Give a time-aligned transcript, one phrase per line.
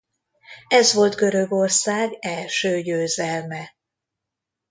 [0.67, 3.75] Ez volt Görögország első győzelme.